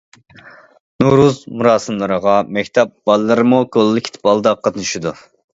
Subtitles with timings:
[1.03, 5.15] «نورۇز» مۇراسىملىرىغا مەكتەپ بالىلىرىمۇ كوللېكتىپ ھالدا قاتنىشىدۇ.